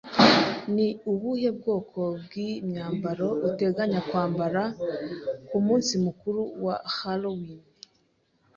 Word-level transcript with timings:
Ni 0.73 0.87
ubuhe 1.11 1.49
bwoko 1.57 2.01
bw'imyambaro 2.23 3.27
uteganya 3.49 3.99
kwambara 4.09 4.61
mu 5.49 5.59
munsi 5.67 5.93
mukuru 6.05 6.41
wa 6.63 6.75
Halloween? 6.97 7.61